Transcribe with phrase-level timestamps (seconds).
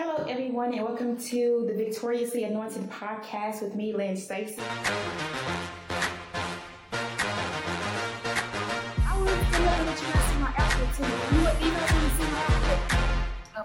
[0.00, 4.62] Hello, everyone, and welcome to the Victoriously Anointed podcast with me, Lynn Stacy.
[4.62, 4.68] I
[9.16, 11.02] want to let you guys see my outfit too.
[11.34, 12.80] You want you guys to see my outfit?
[13.56, 13.62] Oh.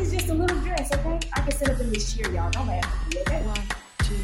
[0.00, 1.20] It's just a little dress, okay?
[1.32, 2.50] I can sit up in this chair, y'all.
[2.50, 3.42] Don't laugh at me, okay?
[3.46, 3.62] One,
[4.00, 4.16] two,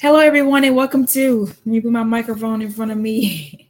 [0.00, 1.44] Hello, everyone, and welcome to.
[1.44, 3.68] Let me put my microphone in front of me.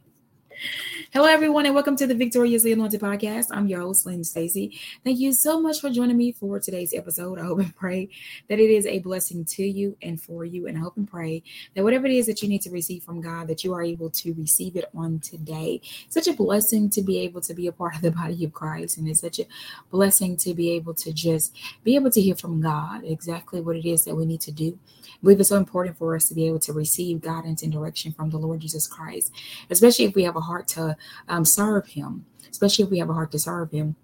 [1.13, 3.47] Hello, everyone, and welcome to the Victoriously Anointed podcast.
[3.51, 4.79] I'm your host, Lynn Stacy.
[5.03, 7.37] Thank you so much for joining me for today's episode.
[7.37, 8.07] I hope and pray
[8.47, 10.67] that it is a blessing to you and for you.
[10.67, 11.43] And I hope and pray
[11.75, 14.09] that whatever it is that you need to receive from God, that you are able
[14.09, 15.81] to receive it on today.
[16.07, 18.97] Such a blessing to be able to be a part of the body of Christ.
[18.97, 19.47] And it's such a
[19.89, 21.53] blessing to be able to just
[21.83, 24.79] be able to hear from God exactly what it is that we need to do.
[25.03, 28.13] I believe it's so important for us to be able to receive guidance and direction
[28.13, 29.33] from the Lord Jesus Christ,
[29.69, 30.95] especially if we have a heart to
[31.27, 33.95] um, serve Him, especially if we have a heart to serve Him.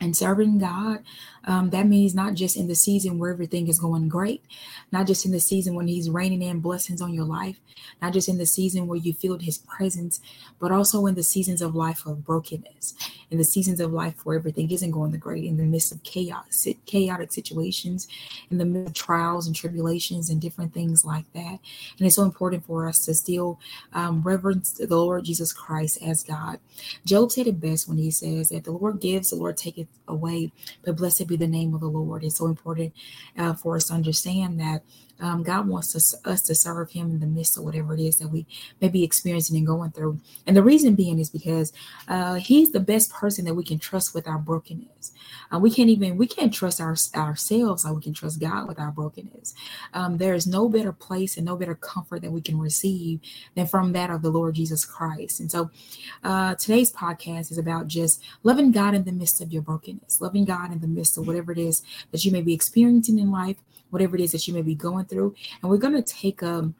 [0.00, 1.02] And serving God,
[1.44, 4.44] um, that means not just in the season where everything is going great,
[4.92, 7.58] not just in the season when He's raining in blessings on your life,
[8.00, 10.20] not just in the season where you feel His presence,
[10.60, 12.94] but also in the seasons of life of brokenness,
[13.30, 16.02] in the seasons of life where everything isn't going the great, in the midst of
[16.02, 18.06] chaos, chaotic situations,
[18.50, 21.58] in the midst of trials and tribulations and different things like that.
[21.98, 23.58] And it's so important for us to still
[23.92, 26.58] um, reverence the Lord Jesus Christ as God.
[27.04, 30.52] Job said it best when he says that the Lord gives, the Lord taketh away,
[30.84, 32.24] but blessed be the name of the Lord.
[32.24, 32.92] It's so important
[33.36, 34.82] uh, for us to understand that
[35.20, 38.16] um, God wants us, us to serve Him in the midst of whatever it is
[38.16, 38.46] that we
[38.80, 40.20] may be experiencing and going through.
[40.46, 41.72] And the reason being is because
[42.08, 45.12] uh, He's the best person that we can trust with our brokenness.
[45.52, 48.78] Uh, we can't even we can't trust our, ourselves like we can trust God with
[48.78, 49.54] our brokenness.
[49.94, 53.20] Um, there is no better place and no better comfort that we can receive
[53.54, 55.40] than from that of the Lord Jesus Christ.
[55.40, 55.70] And so,
[56.22, 60.44] uh, today's podcast is about just loving God in the midst of your brokenness, loving
[60.44, 63.56] God in the midst of whatever it is that you may be experiencing in life,
[63.90, 65.34] whatever it is that you may be going through.
[65.62, 66.72] And we're going to take a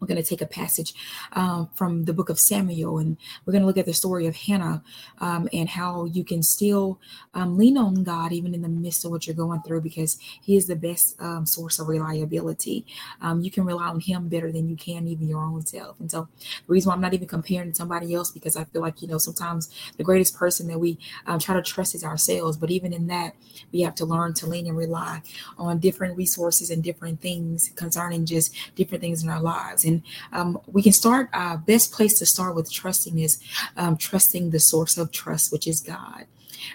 [0.00, 0.94] we're going to take a passage
[1.32, 4.36] um, from the book of Samuel, and we're going to look at the story of
[4.36, 4.82] Hannah
[5.20, 7.00] um, and how you can still
[7.34, 10.56] um, lean on God even in the midst of what you're going through because He
[10.56, 12.86] is the best um, source of reliability.
[13.20, 15.98] Um, you can rely on Him better than you can even your own self.
[16.00, 16.28] And so,
[16.66, 19.08] the reason why I'm not even comparing to somebody else because I feel like, you
[19.08, 22.56] know, sometimes the greatest person that we um, try to trust is ourselves.
[22.56, 23.34] But even in that,
[23.72, 25.22] we have to learn to lean and rely
[25.56, 29.84] on different resources and different things concerning just different things in our lives.
[30.32, 33.38] Um, we can start, uh, best place to start with trusting is
[33.76, 36.26] um, trusting the source of trust, which is God.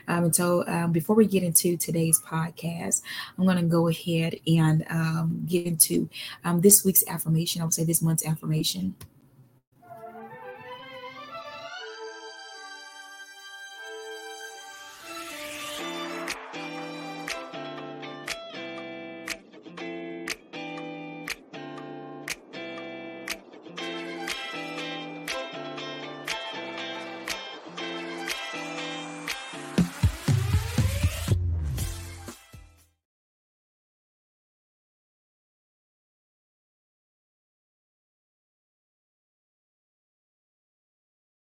[0.07, 3.01] Um, and so, um, before we get into today's podcast,
[3.37, 6.09] I'm going to go ahead and um, get into
[6.43, 7.61] um, this week's affirmation.
[7.61, 8.95] I would say this month's affirmation.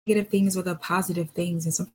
[0.07, 1.65] Negative things with the positive things.
[1.65, 1.93] And some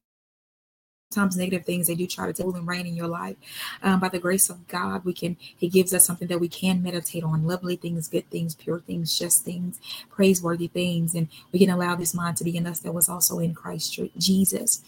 [1.12, 3.36] sometimes negative things they do try to tell and reign in your life.
[3.81, 6.84] Um, by the grace of god we can he gives us something that we can
[6.84, 9.80] meditate on lovely things good things pure things just things
[10.12, 11.16] praiseworthy things.
[11.16, 14.00] And we can allow this mind to be in us that was also in christ
[14.20, 14.84] jesus.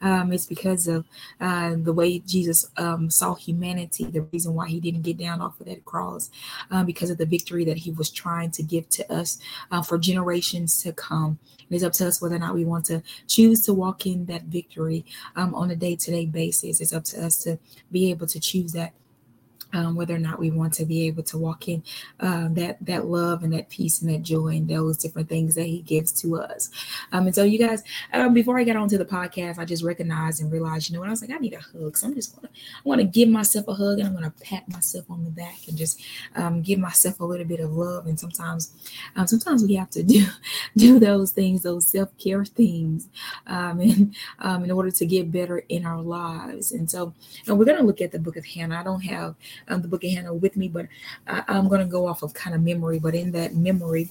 [0.00, 1.04] Um, it's because of
[1.42, 5.60] uh, the way jesus um, saw humanity the reason why he didn't get down off
[5.60, 6.30] of that cross
[6.70, 9.38] um, because of the victory that he was trying to give to us
[9.70, 11.38] uh, for generations to come.
[11.68, 14.44] It's up to us whether or not we want to choose to walk in that
[14.44, 15.04] victory
[15.34, 16.80] um, on a day to day basis.
[16.80, 17.58] It's up to us to
[17.90, 18.92] be able to choose that
[19.76, 21.82] um, whether or not we want to be able to walk in
[22.20, 25.66] uh, that that love and that peace and that joy and those different things that
[25.66, 26.70] He gives to us.
[27.12, 27.82] Um, and so, you guys,
[28.12, 31.08] um, before I got onto the podcast, I just recognized and realized, you know what?
[31.08, 31.96] I was like, I need a hug.
[31.96, 34.66] So I'm just gonna, I want to give myself a hug and I'm gonna pat
[34.70, 36.00] myself on the back and just
[36.34, 38.06] um, give myself a little bit of love.
[38.06, 38.72] And sometimes,
[39.14, 40.24] um, sometimes we have to do
[40.76, 43.08] do those things, those self care things,
[43.46, 44.14] um, and
[44.64, 46.72] in order to get better in our lives.
[46.72, 47.12] And so,
[47.46, 48.80] and we're gonna look at the book of Hannah.
[48.80, 49.34] I don't have
[49.68, 50.86] um, the book of Hannah with me, but
[51.26, 52.98] I, am going to go off of kind of memory.
[52.98, 54.10] But in that memory,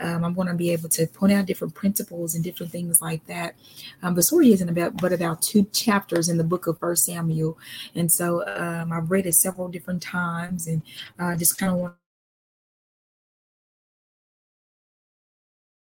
[0.00, 3.26] um, I'm going to be able to point out different principles and different things like
[3.26, 3.54] that.
[4.02, 7.58] Um, the story isn't about, but about two chapters in the book of First Samuel,
[7.94, 10.82] and so um, I've read it several different times, and
[11.18, 11.94] uh, just kind of want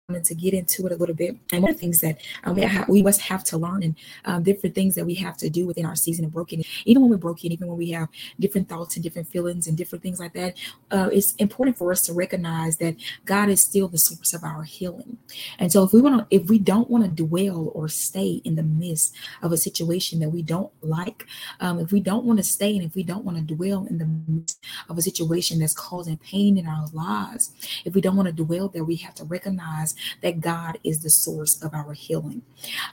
[0.10, 1.38] wanted to get into it a little bit.
[1.52, 3.96] And one of the things that um, we, we must have to learn and
[4.26, 6.64] um, different things that we have to do within our season of broken.
[6.86, 8.10] Even when we're broken, even when we have
[8.40, 10.58] different thoughts and different feelings and different things like that,
[10.92, 12.96] uh, it's important for us to recognize that
[13.26, 15.18] God is still the source of our healing.
[15.60, 18.56] And so if we want to, if we don't want to dwell or stay in
[18.56, 21.28] the midst of a situation that we don't like,
[21.60, 24.00] um, if we don't want to stay and if we don't want to dwell in
[24.00, 24.60] the midst
[24.90, 27.52] of a situation that's causing pain in our lives,
[27.86, 31.10] if we don't want to dwell there, we have to recognize that God is the
[31.10, 32.42] source of our healing.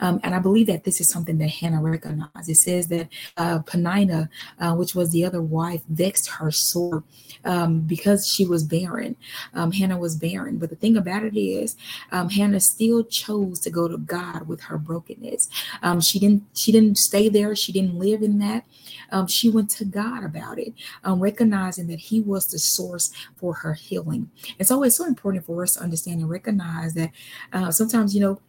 [0.00, 2.48] Um, and I believe that this is something that Hannah recognized.
[2.48, 4.28] It says that uh, Peninnah,
[4.60, 7.04] uh, which was the other wife, vexed her sore
[7.44, 9.16] um, because she was barren.
[9.54, 10.58] Um, Hannah was barren.
[10.58, 11.76] But the thing about it is,
[12.12, 15.48] um, Hannah still chose to go to God with her brokenness.
[15.82, 16.44] Um, she didn't.
[16.54, 17.54] She didn't stay there.
[17.54, 18.64] She didn't live in that.
[19.10, 20.72] Um, she went to God about it,
[21.04, 24.30] recognizing that He was the source for her healing.
[24.58, 27.10] And so it's so important for us to understand and recognize that
[27.52, 28.40] uh, sometimes, you know,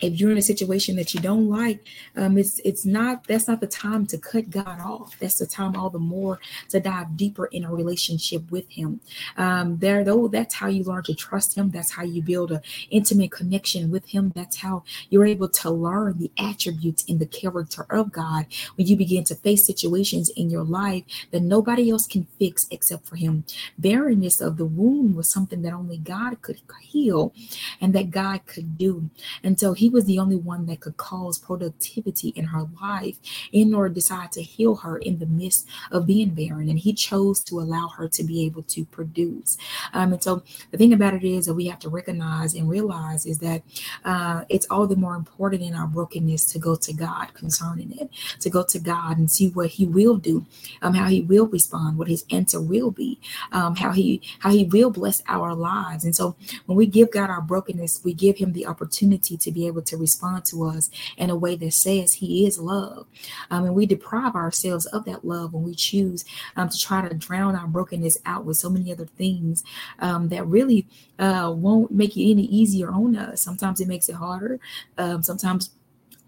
[0.00, 1.80] if you're in a situation that you don't like,
[2.16, 5.18] um, it's it's not that's not the time to cut God off.
[5.18, 6.38] That's the time all the more
[6.70, 9.00] to dive deeper in a relationship with Him.
[9.36, 11.70] Um, there, though, that's how you learn to trust Him.
[11.70, 12.60] That's how you build an
[12.90, 14.32] intimate connection with Him.
[14.34, 18.46] That's how you're able to learn the attributes in the character of God
[18.76, 23.06] when you begin to face situations in your life that nobody else can fix except
[23.06, 23.44] for Him.
[23.76, 27.32] Barrenness of the womb was something that only God could heal,
[27.80, 29.10] and that God could do.
[29.42, 33.16] And so He he was the only one that could cause productivity in her life
[33.52, 36.68] in order to decide to heal her in the midst of being barren.
[36.68, 39.56] And he chose to allow her to be able to produce.
[39.94, 40.42] Um, and so
[40.72, 43.62] the thing about it is that we have to recognize and realize is that
[44.04, 48.10] uh, it's all the more important in our brokenness to go to God concerning it,
[48.40, 50.44] to go to God and see what He will do,
[50.82, 53.18] um, how He will respond, what His answer will be,
[53.52, 56.04] um, how He how He will bless our lives.
[56.04, 56.36] And so
[56.66, 59.84] when we give God our brokenness, we give Him the opportunity to be able able
[59.86, 63.06] to respond to us in a way that says He is love.
[63.50, 66.24] Um, and we deprive ourselves of that love when we choose
[66.56, 69.62] um, to try to drown our brokenness out with so many other things
[70.00, 70.86] um, that really
[71.18, 73.42] uh, won't make it any easier on us.
[73.42, 74.60] Sometimes it makes it harder.
[74.96, 75.70] Um, sometimes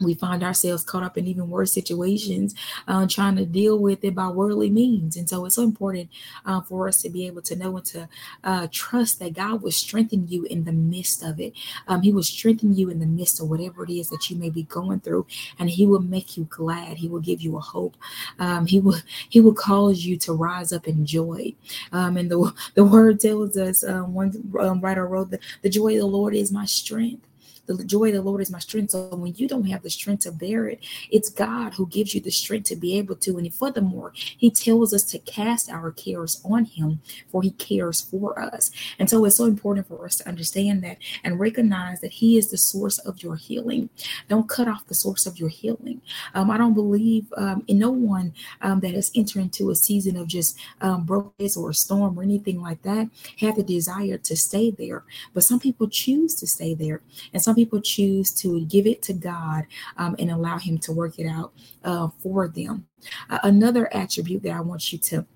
[0.00, 2.55] we find ourselves caught up in even worse situations
[2.88, 5.17] uh, trying to deal with it by worldly means.
[5.17, 6.08] And so it's so important
[6.47, 8.08] uh, for us to be able to know and to
[8.44, 11.52] uh, trust that god will strengthen you in the midst of it.
[11.87, 14.50] Um, he will strengthen you in the midst of whatever it is that you may
[14.50, 15.26] be going through
[15.58, 16.96] and he will make you glad.
[16.96, 17.96] He will give you a hope.
[18.38, 18.96] Um, he will
[19.29, 21.55] he will cause you to rise up in joy.
[21.93, 25.94] Um, and the, the word tells us um, one um, writer wrote that the joy
[25.94, 27.26] of the lord is my strength
[27.75, 28.90] the joy of the Lord is my strength.
[28.90, 30.81] So when you don't have the strength to bear it,
[31.11, 33.38] it's God who gives you the strength to be able to.
[33.38, 37.00] And furthermore, He tells us to cast our cares on Him,
[37.31, 38.70] for He cares for us.
[38.99, 42.50] And so it's so important for us to understand that and recognize that He is
[42.50, 43.90] the source of your healing.
[44.28, 46.00] Don't cut off the source of your healing.
[46.34, 50.17] Um, I don't believe um, in no one um, that has entered into a season
[50.17, 53.08] of just um, brokenness or a storm or anything like that
[53.38, 55.05] have the desire to stay there.
[55.34, 57.00] But some people choose to stay there,
[57.32, 59.66] and some people choose to give it to God
[59.98, 61.52] um, and allow Him to work it out
[61.84, 62.86] uh, for them.
[63.28, 65.26] Uh, another attribute that I want you to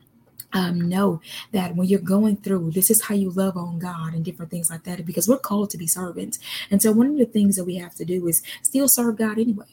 [0.54, 1.20] um, know
[1.52, 4.70] that when you're going through, this is how you love on God and different things
[4.70, 6.38] like that, because we're called to be servants.
[6.70, 9.38] And so, one of the things that we have to do is still serve God
[9.38, 9.66] anyway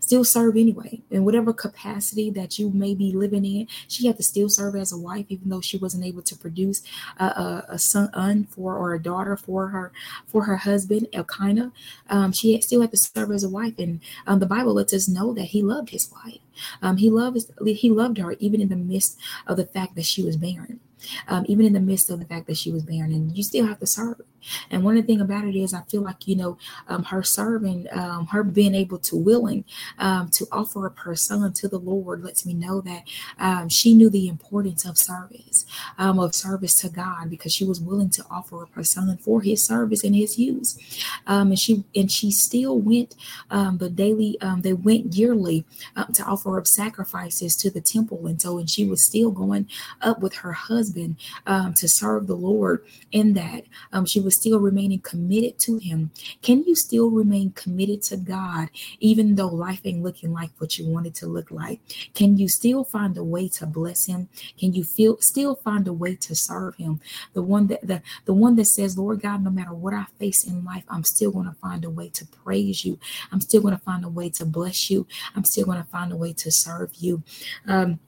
[0.00, 1.02] still serve anyway.
[1.10, 4.92] In whatever capacity that you may be living in she had to still serve as
[4.92, 6.82] a wife even though she wasn't able to produce
[7.18, 9.92] a, a, a son for or a daughter for her
[10.26, 11.72] for her husband elkanah.
[12.08, 13.78] Um, she had, still had to serve as a wife.
[13.78, 16.40] And um, the bible lets us know that he loved his wife.
[16.82, 20.22] Um, he loved he loved her even in the midst of the fact that she
[20.22, 20.80] was barren.
[21.28, 23.12] Um, even in the midst of the fact that she was barren.
[23.12, 24.20] And you still have to serve
[24.70, 27.22] and one of the thing about it is, I feel like you know, um, her
[27.22, 29.64] serving, um, her being able to willing
[29.98, 33.04] um, to offer up her son to the Lord lets me know that
[33.38, 35.64] um, she knew the importance of service,
[35.98, 39.40] um, of service to God, because she was willing to offer up her son for
[39.40, 40.78] His service and His use.
[41.26, 43.16] Um, and she and she still went
[43.50, 44.36] the daily.
[44.58, 45.64] they went yearly
[46.12, 49.68] to offer up sacrifices to the temple, and so and she was still going
[50.00, 51.16] up with her husband
[51.46, 53.64] to serve the Lord in that.
[54.06, 56.12] she was was still remaining committed to Him?
[56.40, 58.68] Can you still remain committed to God,
[59.00, 61.80] even though life ain't looking like what you want it to look like?
[62.14, 64.28] Can you still find a way to bless Him?
[64.56, 67.00] Can you feel still find a way to serve Him?
[67.32, 70.46] The one that the, the one that says, Lord God, no matter what I face
[70.46, 73.00] in life, I'm still going to find a way to praise you.
[73.32, 75.08] I'm still going to find a way to bless you.
[75.34, 77.24] I'm still going to find a way to serve you.
[77.66, 77.98] Um,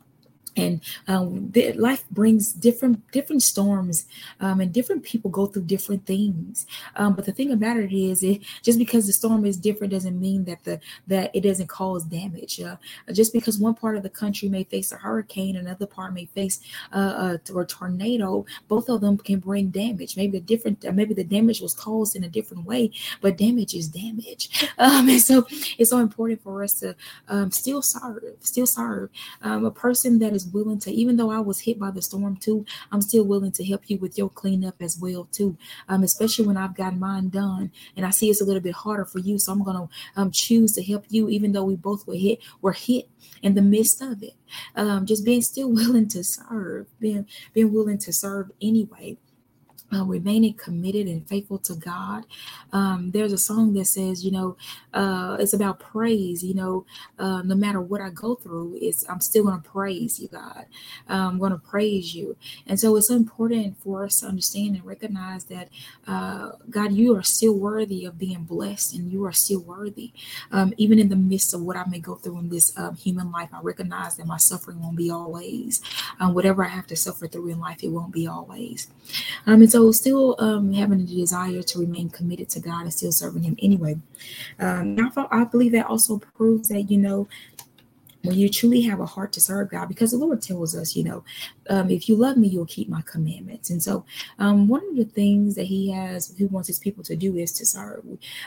[0.56, 4.06] and um, the, life brings different different storms
[4.40, 6.66] um, and different people go through different things.
[6.96, 10.20] Um, but the thing about it is it just because the storm is different doesn't
[10.20, 12.60] mean that the that it doesn't cause damage.
[12.60, 12.76] Uh,
[13.12, 16.60] just because one part of the country may face a hurricane another part may face
[16.94, 20.16] uh, a, a tornado both of them can bring damage.
[20.16, 22.90] Maybe a different uh, maybe the damage was caused in a different way
[23.20, 24.68] but damage is damage.
[24.78, 25.46] Um, and so
[25.78, 26.96] it's so important for us to
[27.28, 29.10] um, still serve still serve
[29.42, 32.36] um, a person that is willing to, even though I was hit by the storm
[32.36, 35.56] too, I'm still willing to help you with your cleanup as well too.
[35.88, 39.04] Um, especially when I've got mine done, and I see it's a little bit harder
[39.04, 42.14] for you, so I'm gonna um choose to help you, even though we both were
[42.14, 42.40] hit.
[42.60, 43.08] We're hit
[43.42, 44.34] in the midst of it.
[44.76, 49.18] Um, just being still willing to serve, being being willing to serve anyway
[49.92, 52.24] uh, remaining committed and faithful to God.
[52.72, 54.56] Um, there's a song that says, you know,
[54.94, 56.42] uh, it's about praise.
[56.42, 56.86] You know,
[57.18, 60.66] uh, no matter what I go through, is I'm still going to praise you, God.
[61.08, 64.84] Uh, I'm going to praise you, and so it's important for us to understand and
[64.84, 65.68] recognize that,
[66.06, 70.12] uh, God, you are still worthy of being blessed, and you are still worthy,
[70.50, 73.30] um, even in the midst of what I may go through in this um, human
[73.30, 73.50] life.
[73.52, 75.80] I recognize that my suffering won't be always.
[76.20, 78.88] Um, whatever I have to suffer through in life, it won't be always.
[79.46, 83.12] Um, and so still um, having a desire to remain committed to God and still
[83.12, 83.98] serving Him anyway.
[84.60, 84.96] Um,
[85.30, 87.26] I, believe that also proves that, you know,
[88.22, 91.04] when you truly have a heart to serve God, because the Lord tells us, you
[91.04, 91.24] know,
[91.68, 93.68] um, if you love me, you'll keep my commandments.
[93.70, 94.04] And so,
[94.38, 97.52] um, one of the things that He has, He wants His people to do is
[97.52, 98.04] to serve.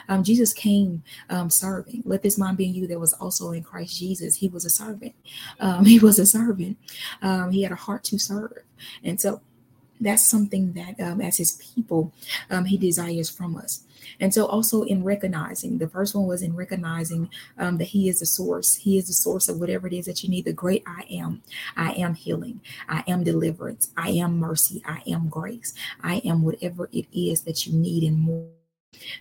[0.08, 2.02] Um, Jesus came um, serving.
[2.06, 4.36] Let this mind be in you that was also in Christ Jesus.
[4.36, 5.14] He was a servant.
[5.60, 6.78] Um, he was a servant.
[7.20, 8.62] Um, he had a heart to serve.
[9.04, 9.40] And so,
[10.00, 12.12] that's something that um, as his people
[12.50, 13.82] um, he desires from us.
[14.20, 18.20] And so also in recognizing the first one was in recognizing um, that he is
[18.20, 18.74] the source.
[18.76, 20.44] He is the source of whatever it is that you need.
[20.44, 21.42] The great i am
[21.76, 22.60] i am healing.
[22.88, 23.90] I am deliverance.
[23.96, 24.82] I am mercy.
[24.86, 25.74] I am grace.
[26.02, 28.55] I am whatever it is that you need and more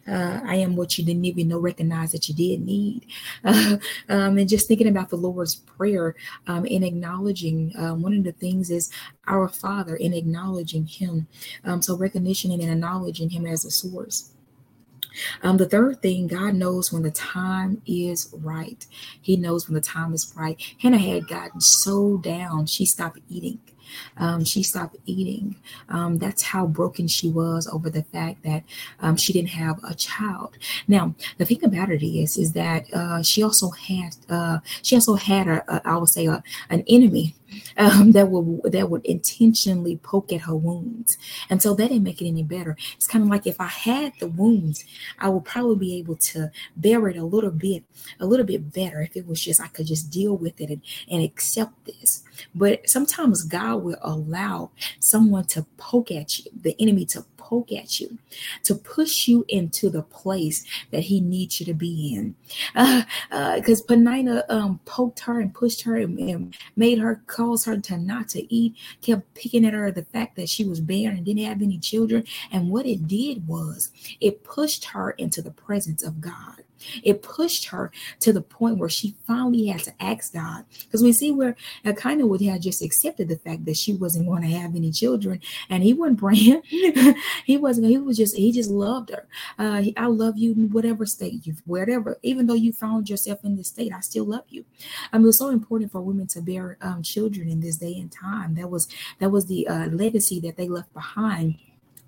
[0.07, 3.05] uh, I am what you didn't even know, recognize that you did need.
[3.43, 3.77] Uh,
[4.09, 6.15] um, and just thinking about the Lord's Prayer
[6.47, 8.91] um, and acknowledging um, one of the things is
[9.27, 11.27] our Father and acknowledging Him.
[11.63, 14.31] Um, so, recognition and acknowledging Him as a source.
[15.43, 18.85] Um, the third thing, God knows when the time is right.
[19.21, 20.61] He knows when the time is right.
[20.81, 23.59] Hannah had gotten so down, she stopped eating.
[24.17, 25.55] Um, she stopped eating.
[25.89, 28.63] Um, that's how broken she was over the fact that
[28.99, 30.57] um, she didn't have a child.
[30.87, 35.15] Now, the thing about it is, is that uh, she also had, uh, she also
[35.15, 37.35] had a, a I would say, a, an enemy
[37.77, 41.17] um, that would that would intentionally poke at her wounds,
[41.49, 42.77] and so that didn't make it any better.
[42.95, 44.85] It's kind of like if I had the wounds,
[45.19, 47.83] I would probably be able to bear it a little bit,
[48.19, 50.81] a little bit better if it was just I could just deal with it and,
[51.09, 52.23] and accept this.
[52.53, 57.99] But sometimes God will allow someone to poke at you, the enemy to poke at
[57.99, 58.17] you,
[58.63, 62.35] to push you into the place that He needs you to be in.
[62.73, 67.65] Because uh, uh, Peninnah um, poked her and pushed her and, and made her cause
[67.65, 71.17] her to not to eat, kept picking at her the fact that she was barren
[71.17, 72.23] and didn't have any children.
[72.51, 76.64] And what it did was it pushed her into the presence of God.
[77.03, 80.65] It pushed her to the point where she finally had to ask God.
[80.85, 84.41] Because we see where Elkanah would have just accepted the fact that she wasn't going
[84.43, 85.39] to have any children,
[85.69, 86.61] and he wasn't praying.
[87.45, 87.87] he wasn't.
[87.87, 88.35] He was just.
[88.35, 89.27] He just loved her.
[89.57, 92.17] Uh, I love you in whatever state you, whatever.
[92.23, 94.65] Even though you found yourself in this state, I still love you.
[95.11, 98.11] I mean, it's so important for women to bear um, children in this day and
[98.11, 98.55] time.
[98.55, 98.87] That was
[99.19, 101.55] that was the uh, legacy that they left behind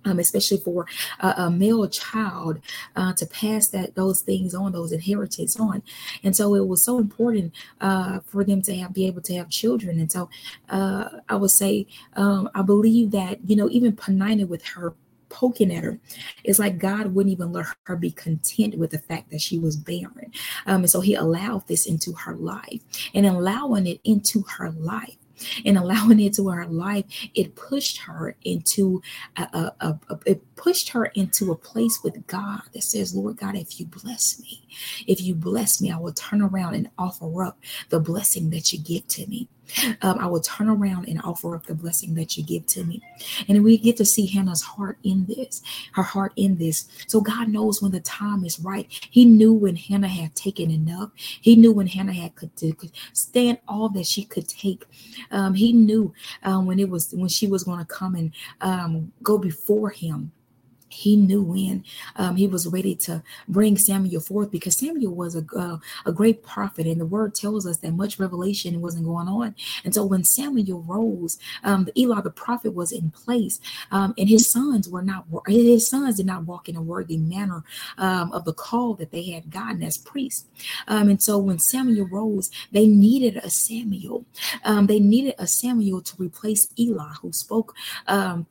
[0.08, 0.86] um, especially for
[1.20, 2.60] a, a male child
[2.96, 5.84] uh, to pass that those things on, those inheritance on.
[6.24, 9.50] And so it was so important uh, for them to have, be able to have
[9.50, 10.00] children.
[10.00, 10.30] And so
[10.70, 14.94] uh, I would say, um, I believe that, you know, even Peninnah with her
[15.30, 16.00] poking at her.
[16.46, 19.76] It's like God wouldn't even let her be content with the fact that she was
[19.76, 20.32] barren.
[20.66, 22.82] Um, and so he allowed this into her life
[23.14, 25.18] and allowing it into her life
[25.66, 29.02] and allowing it to her life, it pushed her into
[29.38, 33.38] a, a, a, a, it pushed her into a place with God that says, Lord
[33.38, 34.68] God, if you bless me,
[35.08, 37.58] if you bless me, I will turn around and offer up
[37.90, 39.48] the blessing that you give to me.
[40.02, 43.02] Um, I will turn around and offer up the blessing that you give to me.
[43.48, 45.62] And we get to see Hannah's heart in this,
[45.94, 46.88] her heart in this.
[47.08, 48.88] So God knows when the time is right.
[49.10, 51.12] He knew when Hannah had taken enough.
[51.16, 54.86] He knew when Hannah had could, could stand all that she could take.
[55.32, 58.32] Um, he knew um, when it was when she was going to come and
[58.62, 60.32] um, go before him
[60.90, 61.84] he knew when
[62.16, 66.44] um, he was ready to bring Samuel forth because Samuel was a, uh, a great
[66.44, 69.56] prophet, and the word tells us that much revelation wasn't going on.
[69.84, 73.60] And so when Samuel rose, um, Eli the prophet was in place,
[73.92, 77.64] um, and his sons were not his sons did not walk in a worthy manner
[77.98, 80.46] um, of the call that they had gotten as priests.
[80.88, 84.26] Um, and so when Samuel rose, they needed a Samuel.
[84.64, 87.76] Um, they needed a Samuel to replace Eli, who spoke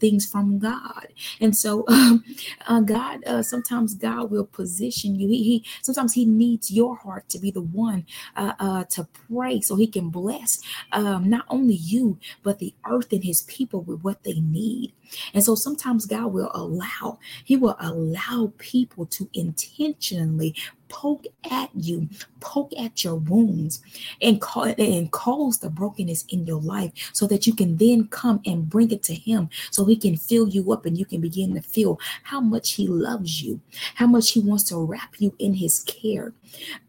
[0.01, 1.09] things from God.
[1.41, 1.85] And so
[2.67, 5.29] uh, God, uh, sometimes God will position you.
[5.29, 8.07] He, he, sometimes He needs your heart to be the one
[8.37, 10.61] uh, uh, to pray, so He can bless
[10.93, 14.93] um, not only you but the earth and His people with what they need.
[15.35, 20.55] And so sometimes God will allow, He will allow people to intentionally
[20.89, 22.09] poke at you,
[22.41, 23.83] poke at your wounds,
[24.21, 28.41] and, call, and cause the brokenness in your life so that you can then come
[28.45, 31.55] and bring it to Him so He can fill you up and you can begin
[31.55, 33.61] to feel how much He loves you,
[33.95, 36.33] how much He wants to wrap you in His care.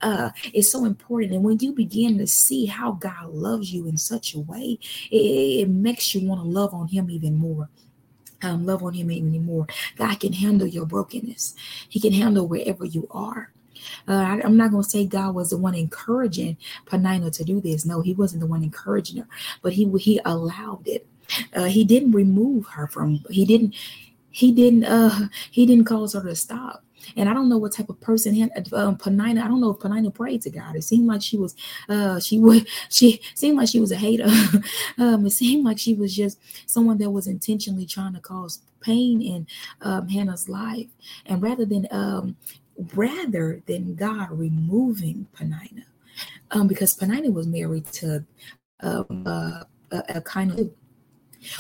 [0.02, 1.34] Uh, it's so important.
[1.34, 4.80] And when you begin to see how God loves you in such a way,
[5.12, 7.70] it, it makes you want to love on Him even more
[8.42, 9.68] um, love on him anymore.
[9.96, 11.56] God can handle your brokenness.
[11.90, 13.52] He can handle wherever you are.
[14.08, 17.62] Uh, I, am not going to say God was the one encouraging Peninnah to do
[17.62, 17.86] this.
[17.86, 19.28] No, he wasn't the one encouraging her,
[19.62, 21.08] but he he allowed it.
[21.54, 23.24] Uh, he didn't remove her from.
[23.30, 23.76] He didn't.
[24.30, 24.86] He didn't.
[24.86, 26.84] Uh, he didn't cause her to stop.
[27.16, 29.44] And I don't know what type of person um, Peninnah.
[29.44, 30.76] I don't know if Peninnah prayed to God.
[30.76, 31.56] It seemed like she was,
[31.88, 34.26] uh, she would, she seemed like she was a hater.
[34.98, 39.22] um, it seemed like she was just someone that was intentionally trying to cause pain
[39.22, 39.48] in
[39.82, 40.88] um, Hannah's life.
[41.26, 42.36] And rather than, um,
[42.94, 45.88] rather than God removing Peninnah,
[46.52, 48.26] um, because Peninnah was married to
[48.82, 50.72] um, uh, a, a kind of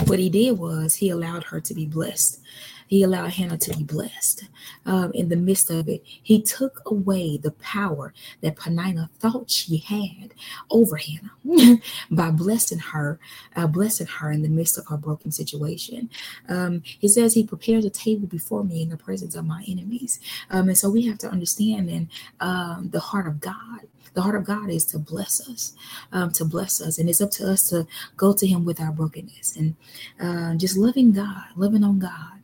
[0.07, 2.41] what he did was he allowed her to be blessed
[2.87, 4.45] he allowed Hannah to be blessed.
[4.85, 9.77] Um, in the midst of it, he took away the power that Peninnah thought she
[9.77, 10.33] had
[10.71, 11.79] over Hannah
[12.11, 13.19] by blessing her,
[13.55, 16.09] uh, blessing her in the midst of her broken situation.
[16.47, 20.19] Um, he says he prepares a table before me in the presence of my enemies.
[20.49, 22.07] Um, and so we have to understand and
[22.39, 23.81] um, the heart of God
[24.17, 25.73] the heart of God is to bless us,
[26.11, 26.97] um, to bless us.
[26.97, 27.85] And it's up to us to
[28.15, 29.75] go to Him with our brokenness and
[30.19, 32.36] uh, just loving God, loving on God.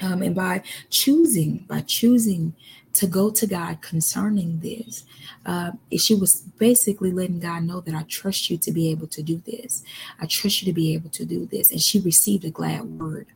[0.00, 2.54] Um, and by choosing, by choosing
[2.94, 5.04] to go to God concerning this,
[5.46, 9.22] uh, she was basically letting God know that I trust you to be able to
[9.22, 9.82] do this.
[10.20, 11.70] I trust you to be able to do this.
[11.70, 13.26] And she received a glad word.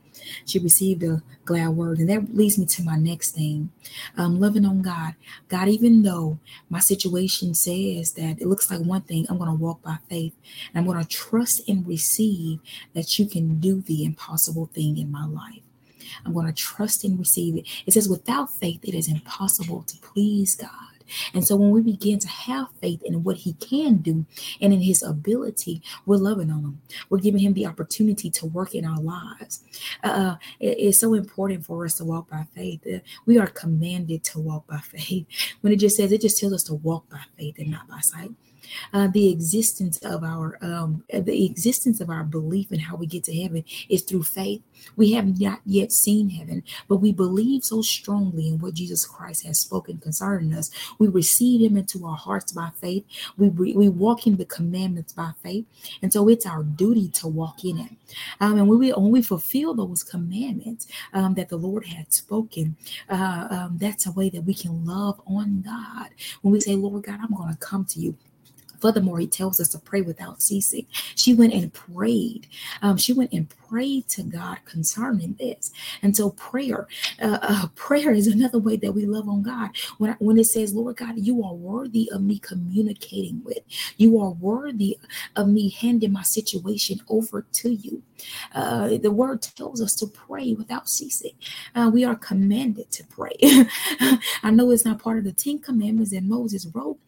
[0.47, 1.99] She received a glad word.
[1.99, 3.71] And that leads me to my next thing
[4.17, 5.15] um, loving on God.
[5.49, 9.57] God, even though my situation says that it looks like one thing, I'm going to
[9.57, 10.35] walk by faith
[10.73, 12.61] and I'm going to trust and receive
[12.95, 15.62] that you can do the impossible thing in my life.
[16.25, 17.67] I'm going to trust and receive it.
[17.87, 20.71] It says, without faith, it is impossible to please God.
[21.35, 24.25] And so when we begin to have faith in what he can do
[24.61, 26.81] and in his ability, we're loving on him.
[27.11, 29.63] We're giving him the opportunity to work in our lives.
[30.03, 32.87] Uh, it, it's so important for us to walk by faith.
[32.87, 35.27] Uh, we are commanded to walk by faith.
[35.61, 38.01] When it just says, it just tells us to walk by faith and not by
[38.01, 38.31] sight
[38.93, 43.25] uh, the existence of our um, the existence of our belief and how we get
[43.25, 44.63] to heaven is through faith.
[44.97, 49.47] We have not yet seen heaven, but we believe so strongly in what Jesus Christ
[49.47, 50.71] has spoken concerning us.
[50.99, 53.05] We receive Him into our hearts by faith.
[53.37, 55.67] We we walk in the commandments by faith,
[56.03, 57.91] and so it's our duty to walk in it.
[58.41, 62.77] Um, and when we when we fulfill those commandments um, that the Lord had spoken,
[63.09, 66.09] uh, um, that's a way that we can love on God.
[66.43, 68.17] When we say, Lord God, I'm going to come to you.
[68.83, 70.87] Furthermore, he tells us to pray without ceasing.
[71.15, 72.49] She went and prayed.
[72.83, 75.71] Um, she went and prayed to God concerning this.
[76.03, 76.89] And so prayer,
[77.23, 79.71] uh, uh, prayer is another way that we love on God.
[79.99, 83.61] When, when it says, Lord God, you are worthy of me communicating with.
[83.99, 84.99] You are worthy
[85.37, 88.03] of me handing my situation over to you.
[88.53, 91.35] Uh, the word tells us to pray without ceasing.
[91.77, 93.37] Uh, we are commanded to pray.
[94.43, 96.99] I know it's not part of the Ten Commandments that Moses wrote,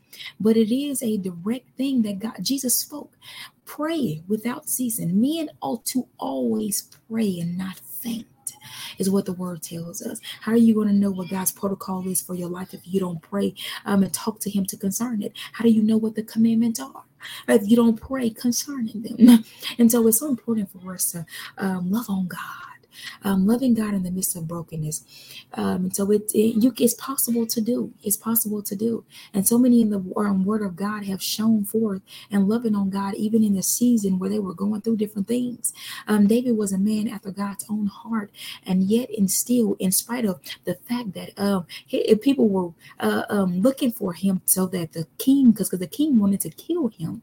[0.40, 3.16] but it is a direct thing that God Jesus spoke.
[3.64, 5.20] Pray without ceasing.
[5.20, 8.26] Men ought to always pray and not faint
[8.98, 10.20] is what the word tells us.
[10.40, 13.00] How are you going to know what God's protocol is for your life if you
[13.00, 15.32] don't pray um, and talk to Him to concern it?
[15.52, 17.04] How do you know what the commandments are?
[17.48, 19.44] If you don't pray concerning them.
[19.78, 22.73] And so it's so important for us to um, love on God
[23.22, 25.04] um, loving God in the midst of brokenness.
[25.54, 27.92] Um, so it, it you, it's possible to do.
[28.02, 29.04] It's possible to do.
[29.32, 32.90] And so many in the um, Word of God have shown forth and loving on
[32.90, 35.72] God even in the season where they were going through different things.
[36.06, 38.30] Um, David was a man after God's own heart,
[38.66, 43.24] and yet, and still, in spite of the fact that um, he, people were uh,
[43.28, 47.22] um, looking for him so that the king, because the king wanted to kill him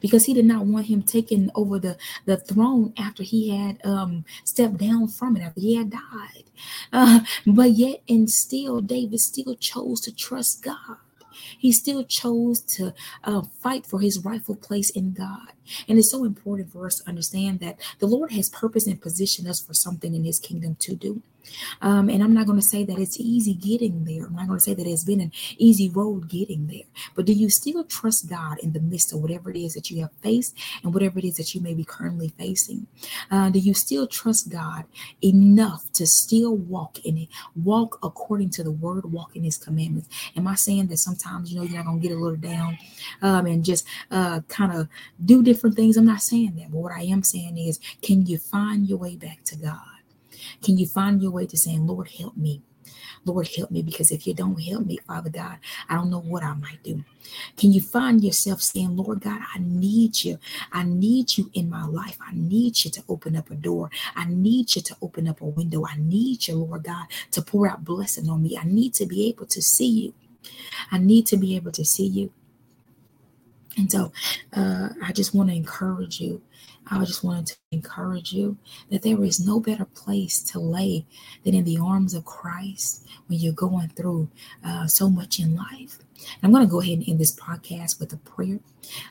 [0.00, 4.24] because he did not want him taking over the, the throne after he had um,
[4.44, 6.44] stepped down from it, after he had died.
[6.92, 10.96] Uh, but yet, and still, David still chose to trust God.
[11.58, 15.48] He still chose to uh, fight for his rightful place in God.
[15.88, 19.48] And it's so important for us to understand that the Lord has purpose and positioned
[19.48, 21.22] us for something in his kingdom to do.
[21.80, 24.26] Um, and I'm not going to say that it's easy getting there.
[24.26, 26.84] I'm not going to say that it's been an easy road getting there.
[27.14, 30.00] But do you still trust God in the midst of whatever it is that you
[30.02, 32.86] have faced and whatever it is that you may be currently facing?
[33.30, 34.84] Uh, do you still trust God
[35.22, 40.08] enough to still walk in it, walk according to the word, walk in His commandments?
[40.36, 42.78] Am I saying that sometimes you know you're not going to get a little down
[43.22, 44.88] um, and just uh, kind of
[45.24, 45.96] do different things?
[45.96, 49.16] I'm not saying that, but what I am saying is, can you find your way
[49.16, 49.93] back to God?
[50.62, 52.62] Can you find your way to saying, Lord, help me?
[53.24, 56.42] Lord, help me because if you don't help me, Father God, I don't know what
[56.42, 57.04] I might do.
[57.56, 60.38] Can you find yourself saying, Lord God, I need you.
[60.72, 62.18] I need you in my life.
[62.26, 63.90] I need you to open up a door.
[64.16, 65.86] I need you to open up a window.
[65.86, 68.58] I need you, Lord God, to pour out blessing on me.
[68.58, 70.14] I need to be able to see you.
[70.90, 72.32] I need to be able to see you.
[73.76, 74.12] And so
[74.54, 76.42] uh, I just want to encourage you
[76.90, 78.58] I just wanted to encourage you
[78.90, 81.06] that there is no better place to lay
[81.44, 84.28] than in the arms of Christ when you're going through
[84.64, 85.98] uh, so much in life.
[86.18, 88.60] And I'm going to go ahead and end this podcast with a prayer.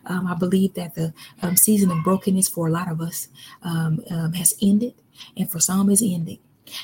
[0.06, 3.28] Um, I believe that the um, season of brokenness for a lot of us
[3.63, 4.93] um, um has ended,
[5.36, 6.39] and for some is ending.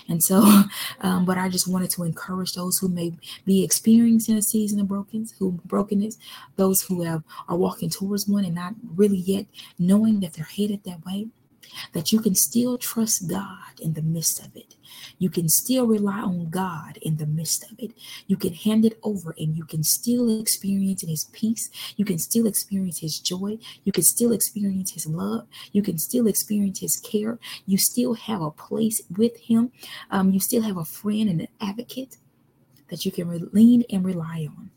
[0.07, 0.63] And so,
[1.01, 3.13] um, but I just wanted to encourage those who may
[3.45, 6.17] be experiencing a season of brokenness, who brokenness,
[6.55, 9.45] those who have are walking towards one and not really yet
[9.77, 11.27] knowing that they're headed that way,
[11.93, 14.75] that you can still trust God in the midst of it.
[15.17, 17.91] You can still rely on God in the midst of it.
[18.27, 21.69] You can hand it over and you can still experience His peace.
[21.95, 23.58] You can still experience His joy.
[23.84, 25.47] You can still experience His love.
[25.71, 27.39] You can still experience His care.
[27.65, 29.71] You still have a place with Him.
[30.12, 32.17] Um, you still have a friend and an advocate
[32.89, 34.71] that you can lean and rely on.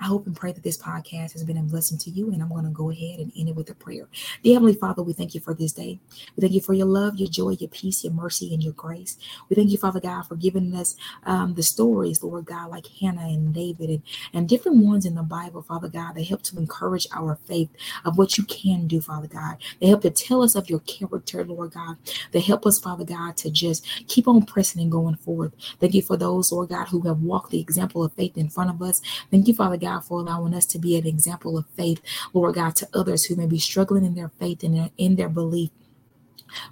[0.00, 2.30] I hope and pray that this podcast has been a blessing to you.
[2.32, 4.08] And I'm going to go ahead and end it with a prayer.
[4.42, 5.98] Dear Heavenly Father, we thank you for this day.
[6.36, 9.16] We thank you for your love, your joy, your peace, your mercy, and your grace.
[9.48, 13.26] We thank you, Father God, for giving us um, the stories, Lord God, like Hannah
[13.26, 17.06] and David and, and different ones in the Bible, Father God, that help to encourage
[17.14, 17.70] our faith
[18.04, 19.56] of what you can do, Father God.
[19.80, 21.96] They help to tell us of your character, Lord God.
[22.32, 25.52] They help us, Father God, to just keep on pressing and going forward.
[25.80, 28.70] Thank you for those, Lord God, who have walked the example of faith in front
[28.70, 29.00] of us.
[29.30, 32.00] Thank you, Father God God, for allowing us to be an example of faith,
[32.34, 35.28] Lord God, to others who may be struggling in their faith and in, in their
[35.30, 35.70] belief.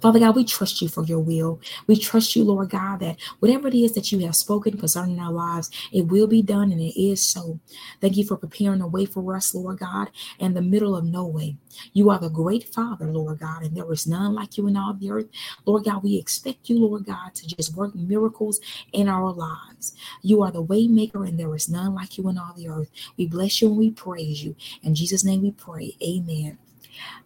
[0.00, 1.60] Father God, we trust you for your will.
[1.86, 5.32] We trust you, Lord God, that whatever it is that you have spoken concerning our
[5.32, 7.58] lives, it will be done and it is so.
[8.00, 11.26] Thank you for preparing a way for us, Lord God, in the middle of no
[11.26, 11.56] way.
[11.92, 14.94] You are the great Father, Lord God, and there is none like you in all
[14.94, 15.26] the earth.
[15.64, 18.60] Lord God, we expect you, Lord God, to just work miracles
[18.92, 19.94] in our lives.
[20.22, 22.90] You are the way maker, and there is none like you in all the earth.
[23.16, 24.56] We bless you and we praise you.
[24.82, 25.96] In Jesus' name we pray.
[26.02, 26.58] Amen.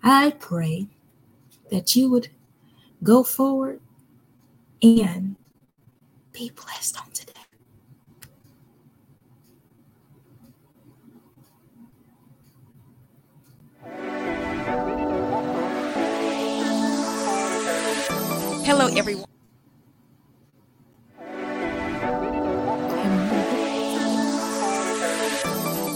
[0.02, 0.88] I pray
[1.70, 2.28] that you would
[3.02, 3.80] go forward
[4.82, 5.36] and
[6.32, 7.32] be blessed on today.
[18.64, 19.24] Hello, everyone.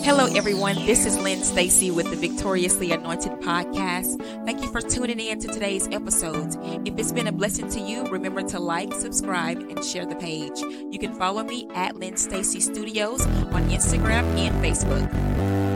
[0.04, 0.76] Hello, everyone.
[0.84, 4.22] This is Lynn Stacy with the Victoriously Anointed podcast.
[4.44, 6.58] Thank you for tuning in to today's episode.
[6.86, 10.60] If it's been a blessing to you, remember to like, subscribe, and share the page.
[10.90, 15.73] You can follow me at Lynn Stacy Studios on Instagram and Facebook.